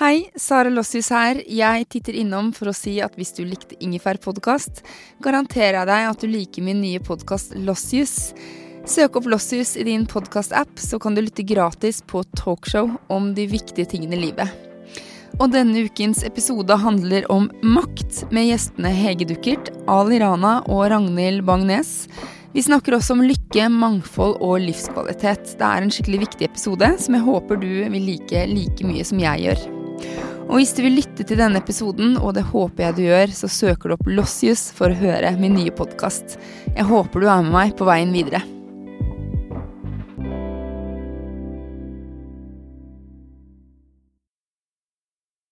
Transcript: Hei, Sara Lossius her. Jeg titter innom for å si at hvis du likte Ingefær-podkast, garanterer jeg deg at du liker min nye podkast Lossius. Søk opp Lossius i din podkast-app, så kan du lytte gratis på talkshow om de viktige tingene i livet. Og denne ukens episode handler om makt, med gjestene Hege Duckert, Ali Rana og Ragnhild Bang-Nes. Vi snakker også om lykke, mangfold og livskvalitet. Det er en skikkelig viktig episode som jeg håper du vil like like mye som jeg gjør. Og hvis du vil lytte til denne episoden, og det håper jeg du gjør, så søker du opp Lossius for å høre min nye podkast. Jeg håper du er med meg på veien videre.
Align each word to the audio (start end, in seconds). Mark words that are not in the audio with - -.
Hei, 0.00 0.30
Sara 0.32 0.70
Lossius 0.72 1.10
her. 1.12 1.42
Jeg 1.44 1.84
titter 1.92 2.16
innom 2.16 2.54
for 2.56 2.70
å 2.70 2.72
si 2.72 2.94
at 3.04 3.18
hvis 3.20 3.34
du 3.36 3.42
likte 3.44 3.76
Ingefær-podkast, 3.84 4.78
garanterer 5.20 5.76
jeg 5.76 5.88
deg 5.90 6.04
at 6.08 6.22
du 6.22 6.30
liker 6.30 6.64
min 6.64 6.78
nye 6.80 7.02
podkast 7.04 7.52
Lossius. 7.66 8.30
Søk 8.88 9.18
opp 9.20 9.26
Lossius 9.28 9.74
i 9.76 9.84
din 9.84 10.06
podkast-app, 10.08 10.72
så 10.80 10.96
kan 10.96 11.12
du 11.12 11.20
lytte 11.20 11.44
gratis 11.44 12.00
på 12.00 12.22
talkshow 12.32 12.88
om 13.12 13.26
de 13.36 13.44
viktige 13.50 13.90
tingene 13.90 14.16
i 14.16 14.22
livet. 14.22 14.48
Og 15.36 15.52
denne 15.52 15.82
ukens 15.84 16.24
episode 16.24 16.78
handler 16.80 17.28
om 17.28 17.50
makt, 17.60 18.22
med 18.32 18.48
gjestene 18.48 18.94
Hege 18.96 19.26
Duckert, 19.28 19.68
Ali 19.84 20.22
Rana 20.24 20.62
og 20.62 20.86
Ragnhild 20.94 21.44
Bang-Nes. 21.44 22.08
Vi 22.54 22.64
snakker 22.64 22.96
også 22.96 23.18
om 23.18 23.26
lykke, 23.28 23.68
mangfold 23.68 24.38
og 24.40 24.64
livskvalitet. 24.64 25.58
Det 25.60 25.68
er 25.68 25.84
en 25.84 25.92
skikkelig 25.92 26.22
viktig 26.24 26.48
episode 26.48 26.90
som 27.04 27.18
jeg 27.18 27.26
håper 27.28 27.60
du 27.60 27.68
vil 27.92 28.08
like 28.14 28.46
like 28.54 28.88
mye 28.88 29.04
som 29.04 29.20
jeg 29.20 29.44
gjør. 29.44 29.79
Og 30.50 30.58
hvis 30.58 30.72
du 30.74 30.80
vil 30.82 30.96
lytte 30.98 31.22
til 31.22 31.38
denne 31.38 31.60
episoden, 31.62 32.16
og 32.18 32.34
det 32.34 32.42
håper 32.50 32.88
jeg 32.88 32.96
du 32.96 33.04
gjør, 33.04 33.34
så 33.38 33.46
søker 33.46 33.92
du 33.92 33.94
opp 33.94 34.08
Lossius 34.10 34.66
for 34.74 34.90
å 34.90 34.98
høre 34.98 35.30
min 35.38 35.54
nye 35.54 35.70
podkast. 35.70 36.40
Jeg 36.74 36.90
håper 36.90 37.22
du 37.22 37.30
er 37.30 37.44
med 37.46 37.54
meg 37.54 37.76
på 37.78 37.86
veien 37.86 38.10
videre. 38.10 38.42